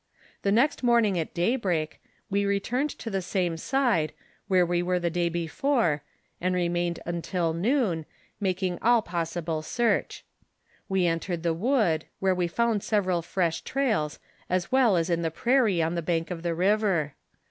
[0.41, 4.13] The next morning at daybreak, we returned to the same side
[4.47, 6.01] where we were the day before,
[6.41, 8.07] and remained till noon,
[8.39, 10.25] making all possible search.
[10.89, 14.17] "We entered the wood, where we found sev eral fresh trails,
[14.49, 17.13] as well as in the prairie on the bank of the river.